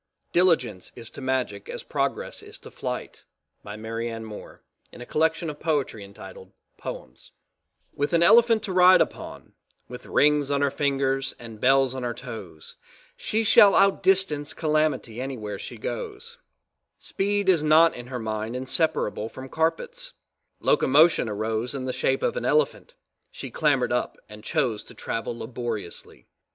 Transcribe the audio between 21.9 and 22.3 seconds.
shape